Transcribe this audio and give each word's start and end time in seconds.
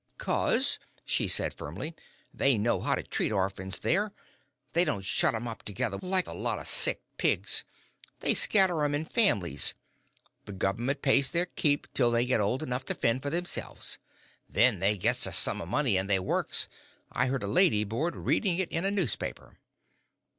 "'Cause," 0.17 0.79
she 1.05 1.27
said, 1.27 1.53
firmly, 1.53 1.93
"they 2.33 2.57
know 2.57 2.81
how 2.81 2.95
to 2.95 3.03
treat 3.03 3.31
orphans 3.31 3.77
there. 3.77 4.11
They 4.73 4.83
don't 4.83 5.05
shut 5.05 5.35
'em 5.35 5.47
up 5.47 5.61
together 5.61 5.99
like 6.01 6.25
a 6.25 6.33
lot 6.33 6.57
o' 6.57 6.63
sick 6.63 7.03
pigs. 7.19 7.63
They 8.19 8.33
scatter 8.33 8.81
'em 8.83 8.95
in 8.95 9.05
families. 9.05 9.75
The 10.45 10.53
gover'ment 10.53 11.03
pays 11.03 11.29
their 11.29 11.45
keep 11.45 11.85
till 11.93 12.09
they 12.09 12.25
get 12.25 12.41
old 12.41 12.63
enough 12.63 12.83
to 12.85 12.95
fend 12.95 13.21
for 13.21 13.29
themselves. 13.29 13.99
Then 14.49 14.79
they 14.79 14.97
gets 14.97 15.27
a 15.27 15.31
sum 15.31 15.61
o' 15.61 15.67
money 15.67 15.99
an' 15.99 16.07
they 16.07 16.17
works 16.17 16.67
I 17.11 17.27
heard 17.27 17.43
a 17.43 17.47
lady 17.47 17.83
board 17.83 18.15
readin' 18.15 18.57
it 18.57 18.71
in 18.71 18.85
a 18.85 18.89
newspaper." 18.89 19.59